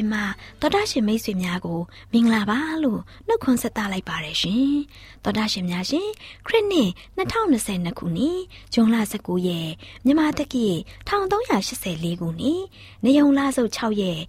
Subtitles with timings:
[0.00, 1.80] AWR မျော်လင့်ခြင်းတန်လွင့်အစီအစဉ်မှာတော်တာရှင်မိတ်ဆွေများကို
[2.12, 4.70] မင်္ဂလာပါလို့နှုတ်ခွန်းဆက်သလိုက်ပါတယ်ရှင်။
[5.24, 6.08] တော်တာရှင်များရှင်
[6.46, 8.40] ခရစ်နှစ်2022ခုနှစ်
[8.72, 9.70] ဇွန်လ19ရက်
[10.04, 10.66] မြန်မာတက္ကီ
[11.08, 12.60] 1384ခုနှစ်
[13.04, 14.20] နေုံလဆုပ်6ရက်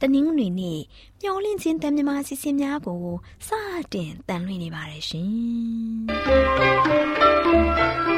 [0.00, 0.80] တနင်္ဂနွေနေ့
[1.22, 3.04] မျော်လင့်ခြင်းတန်မြမာအစီအစဉ်များကို
[3.46, 3.48] စ
[3.92, 8.16] တင်တန်လွင့်နေပါတယ်ရှင်။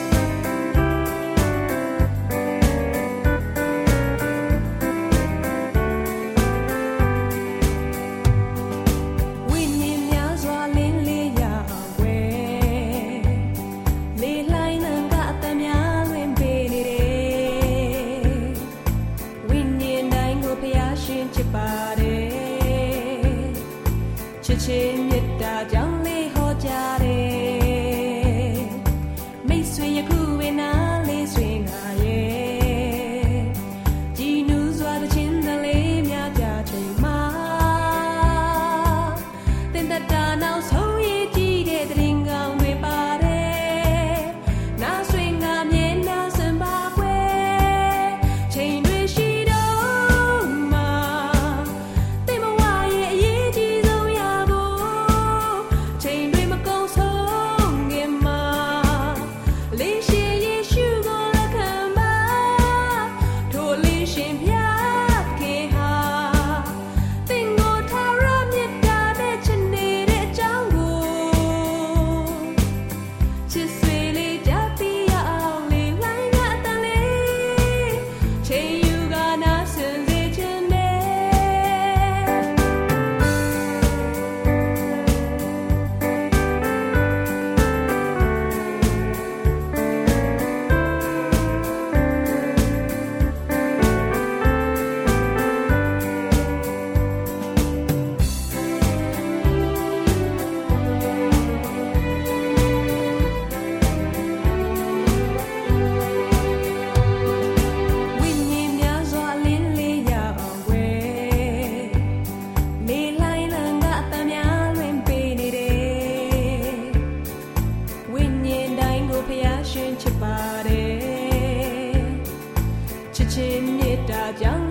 [123.31, 124.70] ကြားဝင်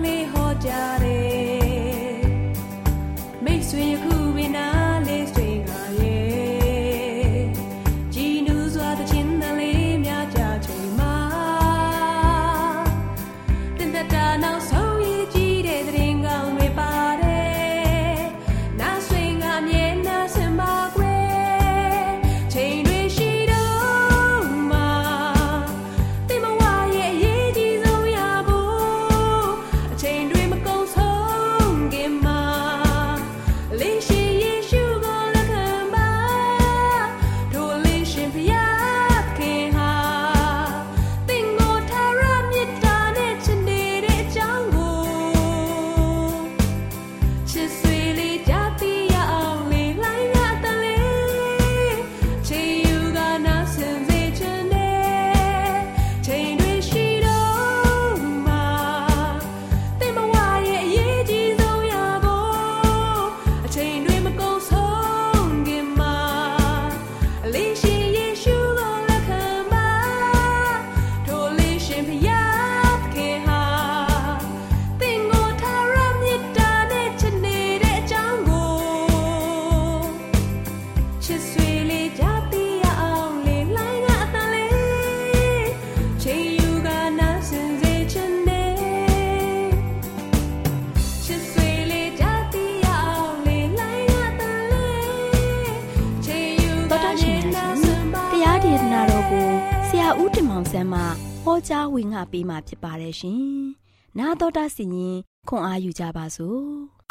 [102.33, 103.41] ပေးမှာဖြစ်ပါတယ်ရှင်။
[104.19, 105.17] နာတော်တာစီရင်
[105.49, 106.61] ခွန်အားယူကြပါစို့။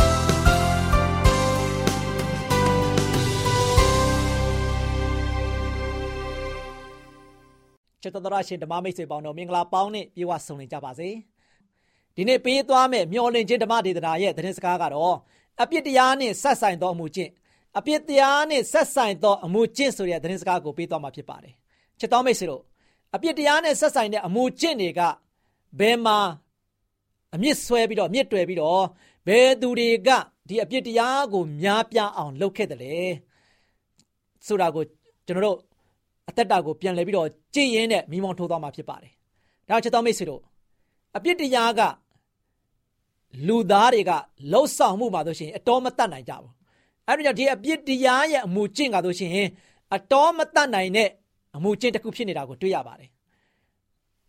[8.03, 11.09] ချစ်တော်ရရှင်ဓမ္မမိတ်ဆွေပေါင်းတို့မင်္ဂလာပေါင်းနဲ့ပြေဝဆုံနေကြပါစေ။
[12.17, 15.17] ဒီနေ့ပေးသွားမယ့်မျော်လင့်ခြင်းဓမ္မဒေသနာရဲ့သတင်းစကားကတော့
[15.63, 17.31] အပြစ်တရားနဲ့ဆက်ဆိုင်သောအမှုကျင့်
[17.79, 21.55] အပြစ်တရားနဲ့ဆက်ဆိုင်သောအမှုကျင့်ဆိုတဲ့သတင်းစကားကိုပေးသွားမှာဖြစ်ပါတယ်။
[22.01, 22.63] ချစ်တော်မိတ်ဆွေတို့
[23.15, 25.01] အပြစ်တရားနဲ့ဆက်ဆိုင်တဲ့အမှုကျင့်တွေက
[25.79, 26.19] ဘယ်မှာ
[27.35, 28.85] အမြင့်ဆွဲပြီးတော့မြင့်တွယ်ပြီးတော့
[29.27, 30.09] ဘယ်သူတွေက
[30.49, 32.95] ဒီအပြစ်တရားကိုများပြားအောင်လုပ်ခဲ့တယ်လဲ
[34.47, 34.85] ဆိုတာကို
[35.27, 35.59] ကျွန်တော်တို့
[36.29, 39.13] အသက်တာကိုပြန်လှည့်ပြီးတော့ကြည်ရင်နဲ့မိမောင်းထိုးသွားမှာဖြစ်ပါတယ်
[39.69, 40.43] ဒါချက်တော်မိတ်ဆွေတို့
[41.17, 41.81] အပြစ်တရားက
[43.47, 44.13] လူသားတွေက
[44.53, 46.53] လှုပ်ဆောင်မှုမှာဆိုရှင်အတော်မတတ်နိုင်ကြဘူး
[47.07, 49.49] အဲ့ဒါကြောင့်ဒီအပြစ်တရားရဲ့အမှုကျင့်ကဆိုရှင်
[49.95, 51.09] အတော်မတတ်နိုင်တဲ့
[51.57, 53.11] အမှုကျင့်တစ်ခုဖြစ်နေတာကိုတွေ့ရပါတယ်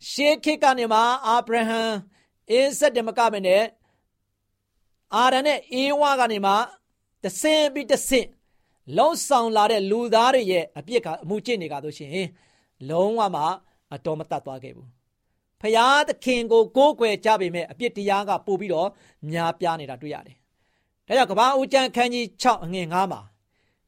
[0.10, 1.82] ရှေးခေတ်ကနေမှအာဗြဟံ
[2.50, 3.64] အိဆက်တမကမနဲ့
[5.16, 6.54] အာရန်နဲ့အေဝါကနေမှ
[7.24, 8.28] တဆင်ပြီးတဆင့်
[8.98, 12.28] လုံးဆောင်လာတဲ့လူသားတွေရဲ့အပြစ်ကအမှုကျင့်နေကြလို့ရှိရင်
[12.90, 13.44] လုံးဝမှ
[13.94, 14.90] အတော်မတတ်သွားခဲ့ဘူး
[15.62, 18.90] ဖျားသခင်ကိုကိုးကွယ်ကြပေမဲ့အပြစ်တရားကပို့ပြီးတော့
[19.30, 20.38] များပြားနေတာတွေ့ရတယ်။
[21.08, 23.22] ဒါကြောင့်ကမ္ဘာဦးကျမ်းခန်းကြီး6အငယ်9မှာ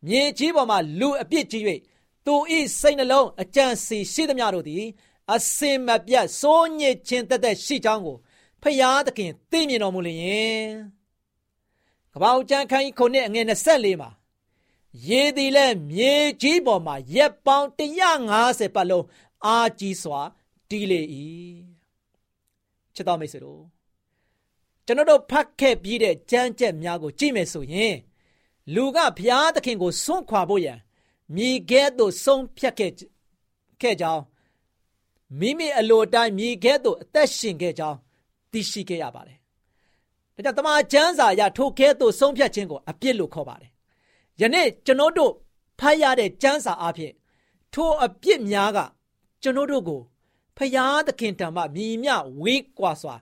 [0.07, 1.63] မြေကြီးပေါ်မှာလူအပြစ်ကြီး၍
[2.25, 4.85] သူဤစိတ်နှလုံးအကြံစီရှိသမျှတို့သည်
[5.33, 8.17] အစင်မပြတ်စိုးညစ်ခြင်းတက်တက်ရှိကြောင်းကို
[8.61, 10.67] ဖျားသခင်သိမြင်တော်မူလျင်
[12.13, 14.09] ကပ္ပဦးကျမ်းခန်းကြီးခုနှစ်အငယ်24မှာ
[15.07, 17.67] ရေသည်လည်းမြေကြီးပေါ်မှာရက်ပေါင်း
[18.19, 19.05] 150ပတ်လုံး
[19.45, 20.19] အာကြီးစွာ
[20.69, 21.01] တီးလေ၏
[22.95, 23.61] ချစ်တော်မိတ်ဆွေတို့
[24.85, 27.95] ကျွန်တော်တို့ဖတ်ခဲ့ပြီးတဲ့ကြမ်းကြက်များကိုကြည့်မယ်ဆိုရင်
[28.73, 30.79] လူကဘုရားသခင်ကိုစွန့်ခွာဖို့ရန်
[31.35, 32.91] မြေကဲ့သို့ဆုံးဖြတ်ခဲ့
[33.81, 34.23] ခဲ့ကြောင်း
[35.39, 37.97] မိမိအလိုတိုင်းမြေကဲ့သို့အသက်ရှင်ခဲ့ကြောင်း
[38.51, 39.37] သိရှိခဲ့ရပါတယ်။
[40.35, 43.71] ဒါကြောင့်တမန်ကျမ်းစာအရထိုကဲ့သို့ဆုံးဖြတ်ခြင်းကိုအပြစ်လို့ခေါ်ပါတယ်။
[44.41, 45.33] ယနေ့ကျွန်တော်တို့
[45.79, 47.13] ဖတ်ရတဲ့ကျမ်းစာအဖြစ်
[47.73, 48.79] ထိုအပြစ်များက
[49.41, 50.01] ကျွန်တော်တို့ကို
[50.57, 52.09] ဖယားသခင်တံမှမြည်မြ
[52.41, 53.15] ဝေးကွာစွာ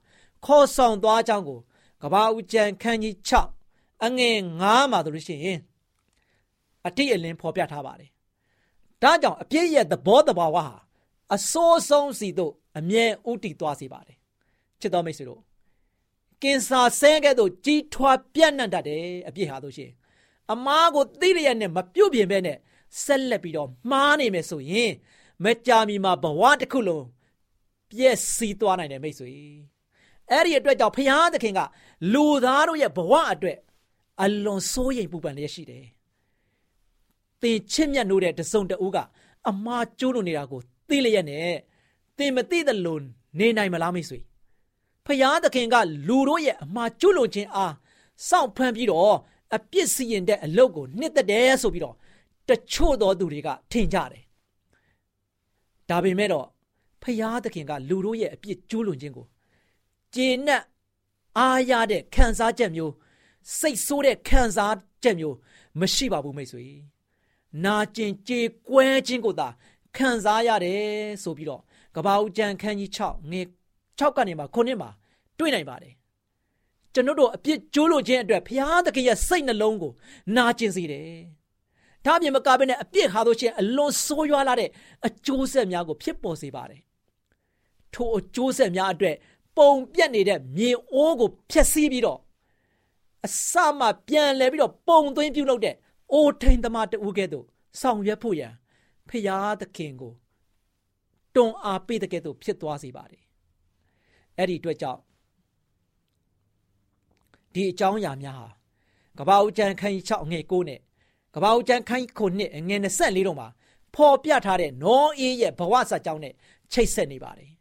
[0.46, 1.60] ခေါ်ဆောင်သွားကြောင်းကို
[2.02, 3.16] ကဘာဦးကျန်ခန်းကြီး
[3.62, 5.60] 6အငယ်9မှာတို့လို့ရှိရင်
[6.88, 8.10] အတိအလင်းဖော်ပြထားပါတယ်။
[9.04, 10.76] ဒါကြောင့်အပြည့်ရဲ့သဘောတဘာဝဟာ
[11.36, 14.18] အစိုးဆုံးစီတို့အမြဲဥတည်သွားစေပါတယ်
[14.80, 15.42] ချစ်တော်မိတ်ဆွေတို့
[16.42, 19.92] ကင်ဆာဆဲကဲ့သို့ကြီးထွားပြန့်နှံ့တတ်တယ်အပြစ်ဟာတို့ရှင်
[20.52, 22.58] အမားကိုသိရရနဲ့မပြုတ်ပြင်ပဲနဲ့
[23.04, 24.92] ဆက်လက်ပြီးတော့မှားနေမယ်ဆိုရင်
[25.44, 27.06] မကြာမီမှာဘဝတစ်ခုလုံး
[27.90, 29.34] ပြည့်စည်သွားနိုင်တယ်မိတ်ဆွေ
[30.30, 31.60] အဲ့ဒီအတွက်ကြောင့်ဖျားသခင်က
[32.14, 33.58] လူသားတို့ရဲ့ဘဝအတွက်
[34.22, 35.86] အလွန်စိုးရိမ်ပူပန်လျက်ရှိတယ်
[37.42, 38.98] သင်ချစ်မြတ်နိုးတဲ့တစုံတဦးက
[39.50, 41.54] အမားကျိုးလို့နေတာကိုသိလျက်နဲ့
[42.18, 42.98] သင်မသိသလို
[43.40, 44.20] နေနိုင်မလားမိတ်ဆွေ
[45.06, 45.76] ဖယားသခင်က
[46.08, 47.74] လူတို့ရဲ့အမှားကျွလွန်ခြင်းအား
[48.30, 49.16] စောင့်ဖန်ပြီးတော့
[49.56, 51.96] အပြစ်စီရင်တဲ့အလုပ်ကိုနှစ်သက်တယ်ဆိုပြီးတော့
[52.50, 54.24] တချို့သောသူတွေကထင်ကြတယ်
[55.90, 56.48] ဒါပေမဲ့တော့
[57.04, 59.26] ဖယားသခင်ကလူတို့ရဲ့အပြစ်ကျွလွန်ခြင်းကို
[60.14, 60.64] ကျေနပ်
[61.38, 62.94] အားရတဲ့ခံစားချက်မျိုး
[63.60, 65.36] စိတ်ဆိုးတဲ့ခံစားချက်မျိုး
[65.80, 66.66] မရှိပါဘူးမိတ်ဆွေ
[67.66, 68.40] နာကျင်ကြေ
[68.70, 69.48] ကွဲခြင်းကိုသာ
[69.96, 70.84] ခံစားရတယ်
[71.24, 71.62] ဆိုပြီးတော့
[71.96, 73.42] ကဘာဦးကျန်ခန်းကြီး6ငွေ
[74.00, 74.90] 6ကနေမှ9မှာ
[75.40, 75.94] တွေ့နိုင်ပါတယ်
[76.94, 79.92] ကျွန်တော်တို့အပြစ်ကျိုးလို့ခြင်းအတွက်ဘုရားသခင်ရဲ့စိတ်နှလုံးကို
[80.36, 81.08] နာကျင်စေတယ်
[82.06, 84.70] ဒါပြင်မကဘဲနဲ့အပြစ်ဟာလို့ချင်းအလွန်ဆိုးရွားလာတဲ့
[85.08, 86.82] အကျိုးဆက်များကိုဖြစ်ပေါ်စေပါတယ်
[87.94, 89.16] ထိုအကျိုးဆက်များအတွက်
[89.58, 92.20] ပုံပြက်နေတဲ့မြေအိုးကိုဖျက်ဆီးပြီးတော့
[93.26, 95.76] အစမှပြန်လဲပြီးတော့ပုံသွင်းပြုလုပ်တဲ့
[96.14, 97.46] အိုထိန်သမားတူကဲ့သို့
[97.82, 98.54] ဆောင်ရွက်ဖို့ရန်
[99.10, 100.14] ဖရာသခင်ကို
[101.36, 103.24] တွန်းအားပေးတဲ့ကဲ့သို့ဖြစ်သွားစေပါတယ်
[104.38, 105.02] အဲ့ဒီအတွက်ကြောင့်
[107.54, 108.50] ဒီအကြောင်းအရာများဟာ
[109.18, 110.80] ကဘာဦးကျန်ခန်းကြီး6ငွေ9နဲ့
[111.36, 113.48] ကဘာဦးကျန်ခန်းကြီး9နှစ်ငွေ24တော့မှာ
[113.96, 116.34] ဖော်ပြထားတဲ့နောအေးရဲ့ဘဝစာကြောင်းနဲ့
[116.72, 117.52] ချိတ်ဆက်နေပါတယ်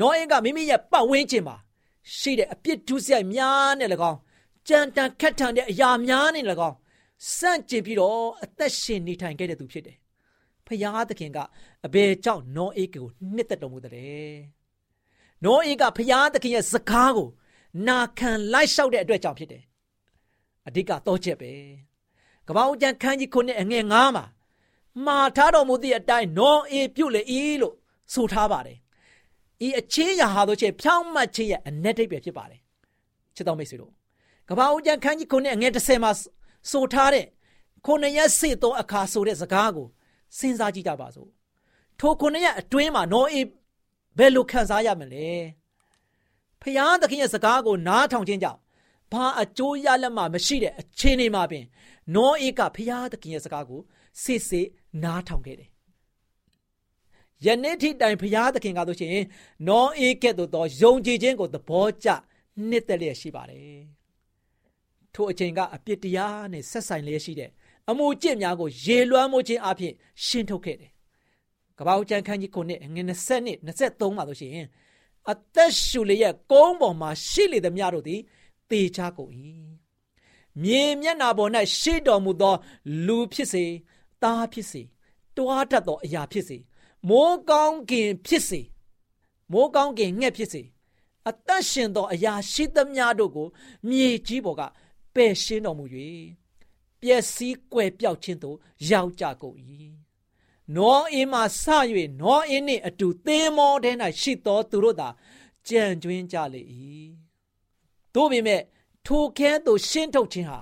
[0.00, 1.56] နောအေးကမိမိရဲ့ပတ်ဝန်းကျင်မှာ
[2.16, 4.18] ရှိတဲ့အပြစ်ဒုစရိုက်များနဲ့၎င်း
[4.68, 6.76] ကြံတန်ခက်ထန်တဲ့အရာများနဲ့၎င်း
[7.36, 9.98] စန့်ကျင်ပြီးတော့အသက်ရှင်နေထိုင်ခဲ့တဲ့သူဖြစ်တယ်
[10.66, 11.38] ဖယားသခင်က
[11.86, 14.34] အဘယ်ကြောင့်နောအေးကိုနှစ်သက်တော်မူတယ်။
[15.44, 17.28] နောအေးကဖယားသခင်ရဲ့စကားကို
[17.86, 19.62] နာခံလိုက်လျှောက်တဲ့အတွက်ကြောင့်ဖြစ်တယ်။
[20.66, 21.52] အဓိကတော့ချက်ပဲ။
[22.48, 24.24] ကပ္ပဦးကျန်ခန်းကြီးခုနှစ်အငယ်9မှာ
[25.06, 27.22] မှာထားတော်မူသည့်အတိုင်းနောအေးပြုတ်လေ၏
[27.62, 27.74] လို့
[28.14, 28.78] ဆိုထားပါတယ်။
[29.66, 32.60] ဤအချင်းရာဟာတို့ချက်ဖြောင်းမှတ်ခြင်းရဲ့အ내တိတ်ပဲဖြစ်ပါတယ်။
[33.36, 33.92] ချစ်တော်မိတ်ဆွေတို့
[34.48, 36.12] ကပ္ပဦးကျန်ခန်းကြီးခုနှစ်အငယ်30မှာ
[36.70, 37.26] ဆိုထားတဲ့
[37.84, 39.86] ခုနှစ်ရက်စေသောအခါဆိုတဲ့စကားကို
[40.38, 41.30] စဉ်းစားကြည့်ကြပါစို့
[42.00, 43.46] ထိုခုနှစ်ရက်အတွင်းမှာနောအေး
[44.18, 45.28] ဘယ်လိုခံစားရမလဲ
[46.62, 48.60] ဖျားသခင်ရဲ့စကားကိုနားထောင်ခြင်းကြောင့်
[49.12, 51.64] ဘာအကျိုးရလက်မှမရှိတဲ့အခြေအနေမှာပင်
[52.14, 53.80] နောအေးကဖျားသခင်ရဲ့စကားကို
[54.22, 54.68] စစ်စစ်
[55.04, 55.70] နားထောင်ခဲ့တယ်
[57.44, 59.24] ယနေ့ထိတိုင်ဘုရားသခင်ကဆိုရှင်
[59.68, 62.08] နောအေးကဲ့သို့သောယုံကြည်ခြင်းကိုသဘောကျ
[62.68, 63.80] နှစ်သက်လျက်ရှိပါတယ်
[65.14, 67.50] ထိုအချိန်ကအပြစ်တရားနဲ့ဆက်ဆိုင်လျက်ရှိတဲ့
[67.90, 69.94] အမှုကျင့်များကိုရေလွှမ်းမိုးခြင်းအပြင်
[70.24, 70.90] ရှင်းထုတ်ခဲ့တယ်
[71.78, 74.66] ကပောက်ကျန်ခန်းကြီးကိုနှစ်ငွေ20နှစ်23မှာဆိုရှင်
[75.30, 78.20] အသက်ရှူလျက်ကုန်းပေါ်မှာရှိလေသမျှတို့သည်
[78.70, 79.32] တေချကုန်၏
[80.62, 82.54] မြေမျက်နာပေါ်၌ရှိတော်မူသော
[83.06, 83.64] လူဖြစ်စေ
[84.22, 84.82] သားဖြစ်စေ
[85.36, 86.58] တွားတတ်သောအရာဖြစ်စေ
[87.08, 88.60] မိုးကောင်းကင်ဖြစ်စေ
[89.52, 90.62] မိုးကောင်းကင်ငှက်ဖြစ်စေ
[91.28, 93.48] အသက်ရှင်သောအရာရှိသမျှတို့ကို
[93.88, 94.62] မြေကြီးပေါ်က
[95.14, 95.84] ပယ်ရှင်းတော်မူ၍
[97.00, 98.56] ပျက်စီးကွယ်ပြောက်ခြင်းသို့
[98.90, 99.58] ရောက်ကြကုန်၏
[100.76, 101.64] နောအင်းမှဆ၍
[102.20, 103.90] နောအင်းနှင့်အတူသင်မောထဲ၌
[104.20, 105.08] ရှိသောသူတို့သာ
[105.68, 106.62] ကြံကျွင်းကြလေ၏
[108.14, 108.60] တို့ပေမဲ့
[109.06, 110.58] ထိုခဲသို့ရှင်းထုတ်ခြင်းဟာ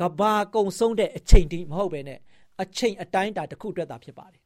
[0.00, 2.18] ကဘာကုံဆုံးတဲ့အချိန်တည်းမဟုတ်ပဲနဲ့
[2.62, 4.42] အချိန်အတိုင်းအတာတစ်ခုအတွက်သာဖြစ်ပါတယ်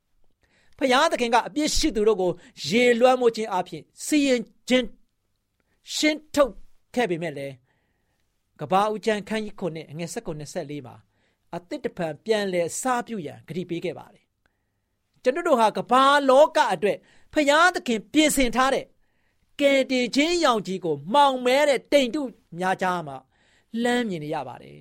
[0.78, 2.30] ဖယားသခင်ကအပြစ်ရှိသူတို့ကို
[2.68, 4.86] ရေလွှမ်းမိုးခြင်းအပြင်စီရင်ခြင်း
[5.94, 6.52] ရှင်းထုတ်
[6.94, 7.54] ခဲ့ပေမဲ့လည်း
[8.60, 10.96] ကဘာဦးချန်ခန်းကြီးခုနှစ်အငယ်၁၉24မှာ
[11.56, 14.24] အသစ်တဖန်ပြန်လဲစားပြုရန်ဂရုပေးခဲ့ပါတယ်
[15.22, 16.98] ကျွန်တော်တို့ဟာကဘာလောကအတွက်
[17.32, 18.84] ဖယားသခင်ပြင်ဆင်ထားတဲ့
[19.60, 22.22] ကယ်တင်ခြင်းရောင်ကြီးကို မှောင်မဲတဲ့တိမ်တု
[22.58, 23.16] များကြားမှာ
[23.82, 24.80] လှမ်းမြင်နေရပါတယ်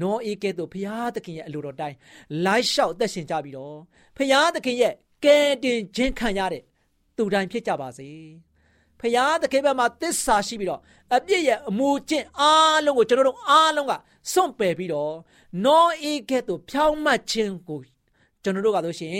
[0.00, 1.96] နောအေကဲ့သို့ဘုရားသခင်ရဲ့အလိုတော်တိုင်း
[2.44, 3.76] လိုက်လျှောက်သက်ရှင်ကြပြီးတော့
[4.16, 4.94] ဘုရားသခင်ရဲ့
[5.24, 6.62] ကယ်တင်ခြင်းခံရတဲ့
[7.16, 8.08] သူတိုင်းဖြစ်ကြပါစေ
[9.02, 10.80] ဖရာသခင်ဘက်မှာသစ္စာရှိပြီးတော့
[11.14, 13.92] အပြစ်ရဲ့အမှုကျင့်အားလုံးကိုကျွန်တော်တို့အားလုံးက
[14.32, 15.12] စွန့်ပယ်ပြီးတော့
[15.64, 17.78] နောအေကဲ့သို့ဖြောင်းမှတ်ခြင်းကို
[18.42, 19.16] ကျွန်တော်တို့ကဆိုရှင်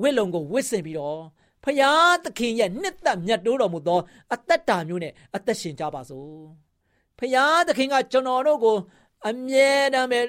[0.00, 1.18] ဝိလုံကိုဝစ်စင်ပြီးတော့
[1.64, 1.92] ဖရာ
[2.24, 4.00] သခင်ရဲ့နှစ်သက်မြတ်တိုးတော်မူသော
[4.34, 6.30] အသက်တာမျိုးနဲ့အသက်ရှင်ကြပါစို့
[7.18, 8.76] ဖရာသခင်ကကျွန်တော်တို့ကို
[9.28, 10.20] အမြဲတမ်းပဲ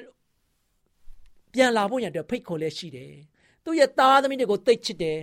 [1.52, 3.14] ပြန်လာဖို့ရတဲ့ဖိတ်ခေါ်လဲရှိတယ်
[3.64, 5.18] သူရဲ့သားသမီးတွေကိုသိချစ်တယ်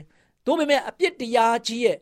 [0.45, 1.97] ဒါပေမဲ့အပြစ်တရားကြီးရဲ့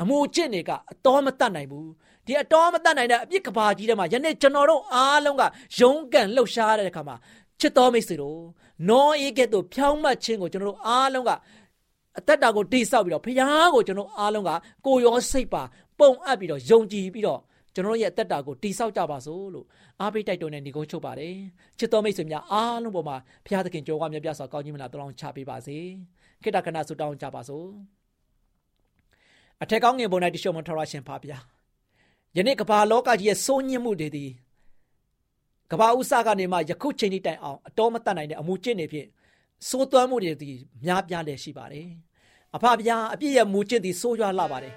[0.00, 1.88] အမှုကျင့်တွေကအတော်မတတ်နိုင်ဘူး
[2.26, 5.42] ဒီအတော်မတတ်နိုင်တဲ့အပြစ်ကဘာကြီးထဲမှာယနေ့ကျွန်တော်တို့အားလုံးက
[5.78, 7.16] ရုန်းကန်လှုပ်ရှားတဲ့အခါမှာ
[7.60, 8.40] ချစ်တော်မိတ်ဆွေတို့
[8.88, 11.30] နောအေးကဲ့သို့ဖြောင်းမှတ်ခြင်းကိုကျွန်တော်တို့အားလုံးက
[12.18, 13.36] အသက်တာကိုတိဆောက်ပြီးတော့ဖခင်
[13.74, 14.50] ကိုကျွန်တော်အားလုံးက
[14.86, 15.62] ကိုရောစိတ်ပါ
[15.98, 17.40] ပုံအပ်ပြီးတော့ယုံကြည်ပြီးတော့
[17.74, 19.66] ကျွန်တော်ရဲ့အသက်တာကိုတိဆောက်ကြပါစို့လို့
[20.00, 21.34] အားပေးတိုက်တွန်းတဲ့ညီကုန်းချုပ်ပါတယ်
[21.78, 25.78] ချစ်တော်မိတ်ဆွေများအားလုံးပေါ်မှာဘုရားသခင်ကြော်ဝါမြတ်ပြစွာကောင်းကြီးမလားတောင်းချပေးပါစေ
[26.42, 27.66] ခိတ္တခဏဆုတောင်းကြပါစို့
[29.62, 31.38] အထက်ကောင်းငင်ပေါ်၌တရှို့မထော်ရရှင်ပါဗျာ
[32.36, 34.30] ယနေ့ကမ္ဘာလောကကြီးရဲ့စိုးညစ်မှုတွေသည်
[35.72, 39.08] ကမ္ဘာဥစ္စာကနေမှယခုချိန်ထိတိုင်အောင်အတော်မတတ်နိုင်တဲ့အမှုကျင့်နေဖြင့်
[39.68, 41.88] စိုးသွမ်းမှုတွေသည်များပြားလည်းရှိပါတယ်
[42.54, 44.74] အဖဗျာအပြည့်ရဲ့မူကျင့်သည်စိုးရွားလာပါတယ်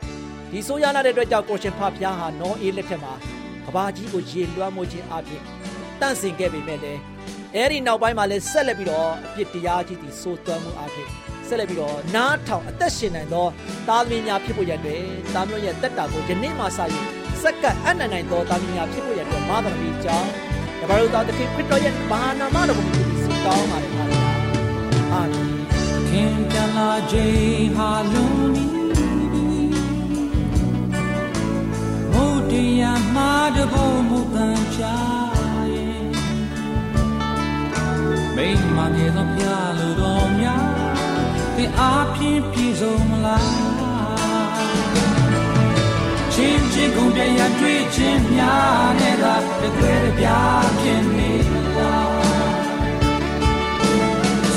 [0.51, 3.13] ဒီစိုးရွားလာတဲ့အတွက်ကြောင့်ကိုရှင်ဖဗျာဟာနောအေးလက်ထက်မှာ
[3.65, 5.43] ကဘာကြီးကိုရေလွှမ်းမိုးခြင်းအပြင်
[5.99, 7.01] တန့်စင်ခဲ့ပေမဲ့လည်း
[7.55, 13.45] အဲ့ဒီနောက်ပိုင်းမှာလည်းဆက်လက်ပြီးတော့အပြစ်တရားကြီးသည်စိုးသွမ်းမှုအပြင် ဆက်လက်ပြီးတော့နားထောင်အသက်ရှင်နိုင်သော
[13.87, 15.01] သားသမီးများဖြစ်ဖို့ရတဲ့
[15.33, 16.67] သားမျိုးရဲ့တက်တာကိုယနေ့မှစ၍
[17.41, 20.29] စက္ကန့်အနန္တနိုင်သောသားသမီးများဖြစ်ဖို့ရတဲ့မာသမီးကြောင့်
[20.81, 22.87] တပါတို့သားသခင်ခရစ်တော်ရဲ့ဘာနာမတော်ကို
[23.23, 24.03] ဆုတောင်းပါတယ်ဟာ
[25.13, 25.51] အာမင်
[26.09, 28.65] ခင်တလာခြင်းဟာလုံးနီ
[32.13, 34.81] မုတ်တရားမှာတဖို့မူတန်ချ
[35.73, 36.05] ရဲ့
[38.35, 39.43] မိမမြေသောပြ
[39.77, 40.74] လူတော်များ
[41.57, 43.49] သင်အားဖြင့်ပြည့်စုံမလား
[46.33, 50.27] ချင်းချင်းကုန်ပြရတွေ့ခြင်းများနဲ့သာတကယ်ပြ
[50.79, 51.31] ဖြစ်နေ
[51.77, 52.13] လား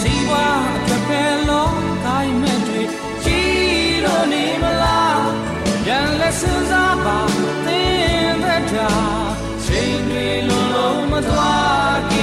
[0.01, 2.83] စီဝါအတွက်ပဲလုံးတိုင်းမဲ့တွေ
[3.25, 5.29] ကြည်လို့နေမလား
[5.89, 7.19] ရန်လက်စစားပါ
[7.67, 8.91] သင်တဲ့တာ
[9.65, 12.18] ချိန်တွေလုံးလုံးမသွား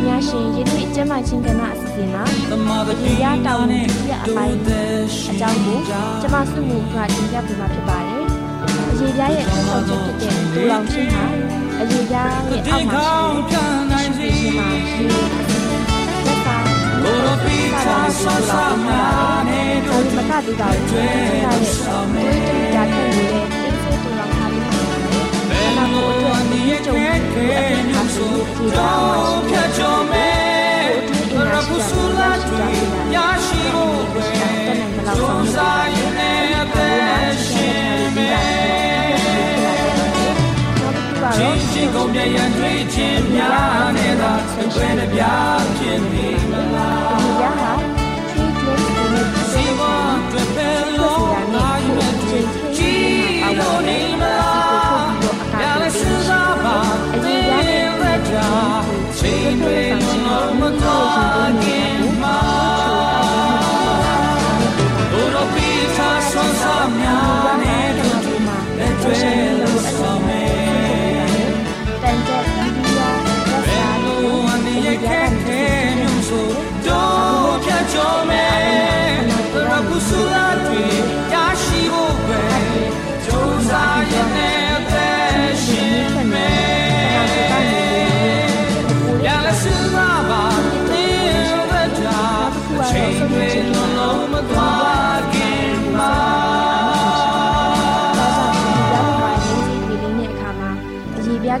[0.00, 4.56] ရှင်များရှင်ယနေ့ကျမချင်းကဏအစီအစဉ်မှာသမအရေရတောင်းမှုပြအပိုင်း
[5.30, 5.78] အကြောင်းကို
[6.22, 8.24] ကျမစုမှုကတင်ပြပေးမှာဖြစ်ပါတယ်
[8.90, 11.24] အရေပြရဲ့ဆောက်ချက်ဖြစ်တဲ့ဒူလောင်ချင်းဟာ
[11.80, 15.28] အရေပြရဲ့အောက်မှာရှိတဲ့ရှင်မှာရှိတဲ့
[16.26, 16.58] လက်ပါ
[17.02, 19.02] ကိုလိုပီချာဆောဆာမာ
[19.48, 21.10] နေဒါဒီမကတူတာကိုတွေ့
[21.44, 23.09] ရတဲ့
[25.80, 30.30] ပါတယ်အနာကိုအတွက်ဒီကြုံတဲ့အဖြစ်ခါဆိုဒီတော့မှရှိဖြတ်ကျော်မဲ
[31.50, 32.68] ရပူဆူလာတွေ
[33.14, 34.22] ရရှိဖို့ပဲ
[35.16, 38.32] စူးစားရင်လည်းအသက်ရှင်မဲ
[41.36, 45.22] ချင်းချင်းကုန်ပြရန်တွေ့ချင်းများနေတာဆွေးတဲ့ပြ
[45.76, 47.39] ဖြစ်နေမလား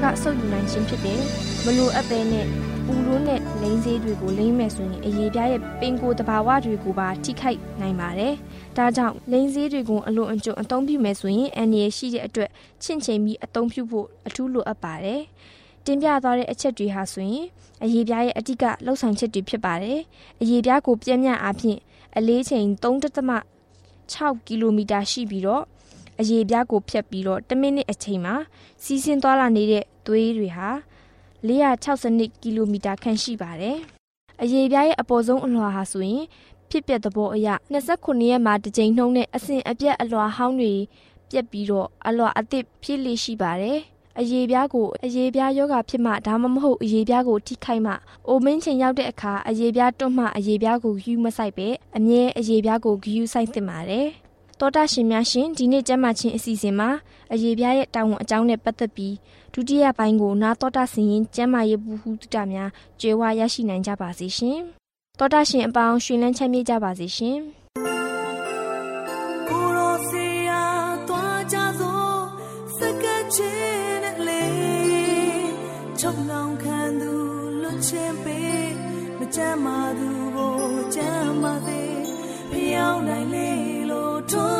[0.00, 1.20] ဒီပြားမှာရင်းစီတွေလိမ့်တဲ့အခါမှာအရေပြားကဆုပ်ယူနိုင်ခြင်းဖြစ်တယ်
[1.64, 2.46] မလိုအပ်ပဲနဲ့
[2.86, 8.34] ပူလို့နဲ့လိမ့်စေးတွေကိုလိမ့်မယ်ဆိုရင်အရေပြားရဲ့ပင်ကိုယ်တဘာဝတွေကိုပါထိခိုက်နိုင်ပါတယ်
[8.76, 12.50] ဒါကြောင့်လိမ့်စေးတွေကိုအလွန်အကျွံအသုံးပြုမယ်ဆိုရင်အန်ရရှိတဲ့အတွက်
[12.82, 15.20] ချင့်ချိန်ပြီးအသုံးပြုဖို့အထူးလိုအပ်ပါတယ်
[15.84, 17.44] တင်ပြသွားတဲ့အချက်တွေဟာဆိုရင်
[17.84, 19.98] အရေပြားရဲ့အဓိကလှုပ်ဆောင်ချက်တွေဖြစ်ပါတယ်
[20.42, 21.78] အရေပြားကိုပြင်းပြအားဖြင့်
[22.16, 22.66] အလေးချိန်
[23.62, 25.64] 3.6ကီလိုမီတာရှိပြီးတော့
[26.20, 28.34] အရေပြားကိုဖြတ်ပြီးတော့10မိနစ်အချိန်မှာ
[28.82, 30.68] စီးဆင်းသွားလာနေတဲ့သွေးတွေဟာ
[31.48, 33.76] 462ကီလိုမီတာခန့်ရှိပါတယ်။
[34.42, 36.24] အရေပြားရဲ့အပေါ်ဆုံးအလွှာဟာဆိုရင်
[36.70, 40.74] ဖြစ်ပျက်သဘောအရ29ရက်မှာတစ်ကြိမ်နှုန်းနဲ့အစဉ်အပြတ်အလွှာဟောင်းတွေ
[41.30, 43.78] ပြက်ပြီးတော့အလွှာအသစ်ဖြစ်လေရှိပါတယ်။
[44.20, 47.92] အရေပြားကိုအရေပြားယောဂဖြစ်မှဒါမှမဟုတ်အရေပြားကိုထိခိုက်မှ
[48.28, 54.08] အိုမင်းချိန်ရောက်တဲ့အခါအရေပြားတွန့်မှအရေပြားကိုယူမဆိုင်ပဲအမြဲအရေပြားကိုဂယူဆိုင်သင့်ပါတယ်။
[54.60, 56.88] တောတာရှင်များရှင်ဒီနေ့ကျမ်းမာခြင်းအစီအစဉ်မှာ
[57.32, 59.14] အရေပြားရဲ့တာဝန်အကြောင်းနဲ့ပတ်သက်ပြီး
[59.52, 62.70] ဒုတိယပိုင်းကိုနာတော်တာဆင်ရင်ကျမ်းမာရေးဘူးဟုတတာများ
[63.00, 64.58] ကြွယ်ဝရရှိနိုင်ကြပါစေရှင်။
[65.18, 67.38] တောတာရှင်အပေါင်းရှင်လန်းချမ်းမြေ့ကြပါစေရှင်။
[69.48, 70.64] ကိုရောစီယာ
[71.08, 72.04] တွားကြသော
[72.76, 74.44] စကချင်းနဲ့လေ
[75.98, 77.12] ချုပ်လောင်ခံသူ
[77.62, 78.70] လွတ်ချင်းပေး
[79.18, 79.78] မကြမ်းမာ
[84.32, 84.59] လို့